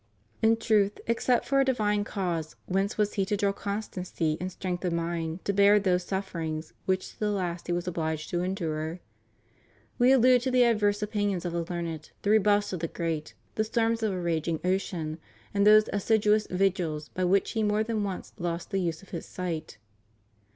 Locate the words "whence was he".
2.65-3.25